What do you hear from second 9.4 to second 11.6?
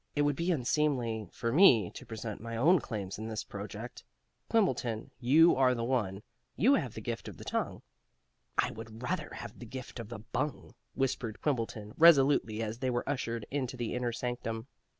the gift of the bung," whispered